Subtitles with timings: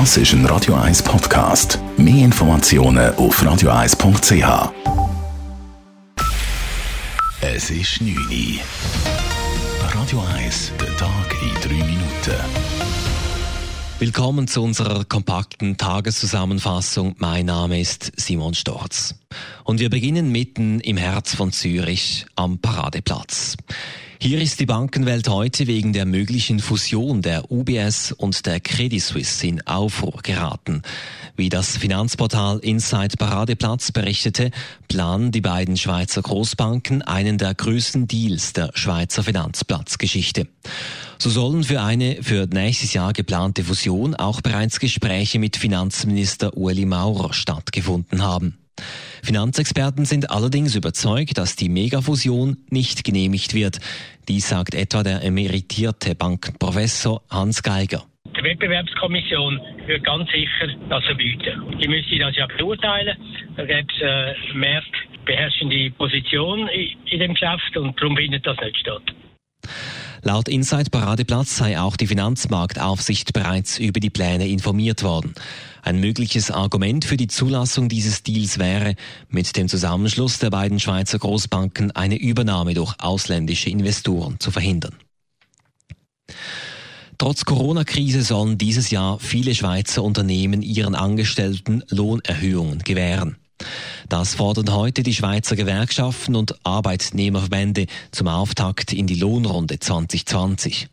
[0.00, 1.78] Das ist ein Radio 1 Podcast.
[1.96, 4.72] Mehr Informationen auf radio1.ch.
[7.40, 8.60] Es ist 9 Uhr.
[9.94, 12.40] Radio 1, der Tag in 3 Minuten.
[14.00, 17.14] Willkommen zu unserer kompakten Tageszusammenfassung.
[17.18, 19.14] Mein Name ist Simon Storz.
[19.62, 23.56] Und wir beginnen mitten im Herz von Zürich am Paradeplatz.
[24.20, 29.46] Hier ist die Bankenwelt heute wegen der möglichen Fusion der UBS und der Credit Suisse
[29.46, 30.82] in Aufruhr geraten.
[31.36, 34.50] Wie das Finanzportal Inside Paradeplatz berichtete,
[34.88, 40.46] planen die beiden Schweizer Großbanken einen der größten Deals der Schweizer Finanzplatzgeschichte.
[41.18, 46.86] So sollen für eine für nächstes Jahr geplante Fusion auch bereits Gespräche mit Finanzminister Ueli
[46.86, 48.58] Maurer stattgefunden haben.
[49.22, 53.78] Finanzexperten sind allerdings überzeugt, dass die Megafusion nicht genehmigt wird.
[54.28, 58.04] Dies sagt etwa der emeritierte Bankenprofessor Hans Geiger.
[58.36, 61.78] Die Wettbewerbskommission wird ganz sicher das verbieten.
[61.80, 63.16] Die müsste das ja beurteilen.
[63.56, 69.02] Da gibt es äh, marktbeherrschende Position in dem Geschäft und darum findet das nicht statt.
[70.26, 75.34] Laut Inside Paradeplatz sei auch die Finanzmarktaufsicht bereits über die Pläne informiert worden.
[75.82, 78.94] Ein mögliches Argument für die Zulassung dieses Deals wäre,
[79.28, 84.94] mit dem Zusammenschluss der beiden Schweizer Großbanken eine Übernahme durch ausländische Investoren zu verhindern.
[87.18, 93.36] Trotz Corona-Krise sollen dieses Jahr viele Schweizer Unternehmen ihren Angestellten Lohnerhöhungen gewähren.
[94.08, 100.88] Das fordern heute die Schweizer Gewerkschaften und Arbeitnehmerverbände zum Auftakt in die Lohnrunde 2020.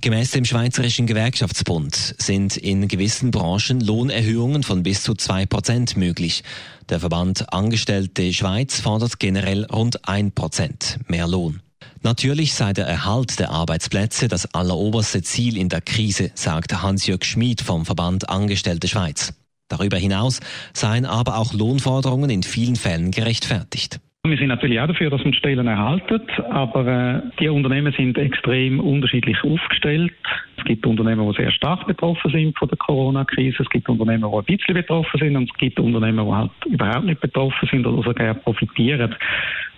[0.00, 6.44] Gemäß dem Schweizerischen Gewerkschaftsbund sind in gewissen Branchen Lohnerhöhungen von bis zu zwei Prozent möglich.
[6.88, 11.60] Der Verband Angestellte Schweiz fordert generell rund ein Prozent mehr Lohn.
[12.02, 17.62] Natürlich sei der Erhalt der Arbeitsplätze das alleroberste Ziel in der Krise, sagt Hans-Jörg Schmid
[17.62, 19.32] vom Verband Angestellte Schweiz.
[19.68, 20.40] Darüber hinaus
[20.72, 24.00] seien aber auch Lohnforderungen in vielen Fällen gerechtfertigt.
[24.26, 28.80] Wir sind natürlich auch dafür, dass man Stellen erhalten, aber äh, die Unternehmen sind extrem
[28.80, 30.14] unterschiedlich aufgestellt.
[30.56, 34.36] Es gibt Unternehmen, die sehr stark betroffen sind von der Corona-Krise, es gibt Unternehmen, die
[34.38, 38.02] ein bisschen betroffen sind und es gibt Unternehmen, die halt überhaupt nicht betroffen sind oder
[38.02, 39.14] sogar profitieren.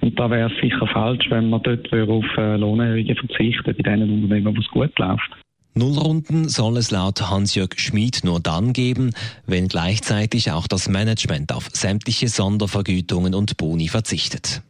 [0.00, 4.02] Und da wäre es sicher falsch, wenn man dort auf äh, Lohnerhöhungen verzichten bei den
[4.02, 5.45] Unternehmen, wo es gut läuft.
[5.76, 9.12] Nullrunden soll es laut Hans-Jörg Schmid nur dann geben,
[9.46, 14.62] wenn gleichzeitig auch das Management auf sämtliche Sondervergütungen und Boni verzichtet.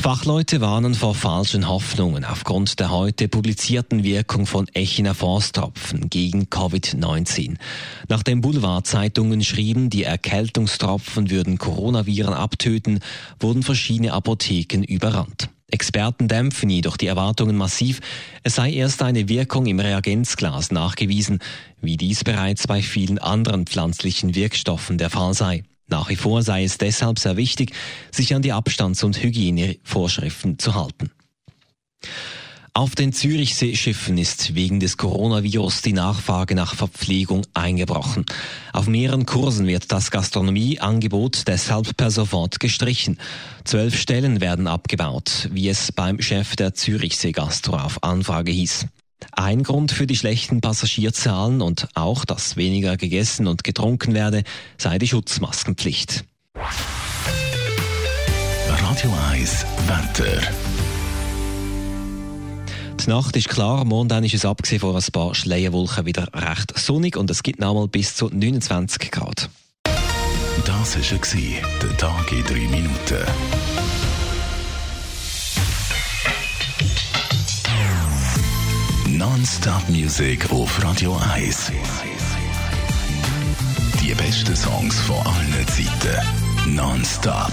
[0.00, 7.56] Fachleute warnen vor falschen Hoffnungen aufgrund der heute publizierten Wirkung von Echinaphoros-Tropfen gegen Covid-19.
[8.08, 13.00] Nachdem Boulevardzeitungen schrieben, die Erkältungstropfen würden Coronaviren abtöten,
[13.40, 15.48] wurden verschiedene Apotheken überrannt.
[15.74, 18.00] Experten dämpfen jedoch die Erwartungen massiv.
[18.44, 21.40] Es sei erst eine Wirkung im Reagenzglas nachgewiesen,
[21.80, 25.64] wie dies bereits bei vielen anderen pflanzlichen Wirkstoffen der Fall sei.
[25.88, 27.72] Nach wie vor sei es deshalb sehr wichtig,
[28.12, 31.10] sich an die Abstands- und Hygienevorschriften zu halten.
[32.76, 38.26] Auf den Zürichseeschiffen ist wegen des Coronavirus die Nachfrage nach Verpflegung eingebrochen.
[38.72, 43.20] Auf mehreren Kursen wird das Gastronomieangebot deshalb per sofort gestrichen.
[43.62, 48.86] Zwölf Stellen werden abgebaut, wie es beim Chef der Zürichsee Gastro auf Anfrage hieß.
[49.30, 54.42] Ein Grund für die schlechten Passagierzahlen und auch, dass weniger gegessen und getrunken werde,
[54.78, 56.24] sei die Schutzmaskenpflicht.
[58.66, 60.63] Radio 1 Wetter.
[63.04, 67.18] Die Nacht ist klar, morgen ist es abgesehen von ein paar Schleierwolken wieder recht sonnig
[67.18, 69.50] und es gibt nochmal bis zu 29 Grad.
[70.64, 73.26] Das war der Tag in drei Minuten.
[79.08, 81.72] Non-Stop Music auf Radio 1.
[84.02, 86.74] Die besten Songs von allen Zeiten.
[86.74, 87.52] Non-Stop.